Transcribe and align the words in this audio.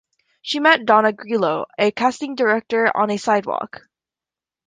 She 0.41 0.59
met 0.59 0.87
Donna 0.87 1.13
Grillo, 1.13 1.67
a 1.77 1.91
casting 1.91 2.33
director, 2.33 2.87
on 2.97 3.11
a 3.11 3.17
sidewalk. 3.17 3.81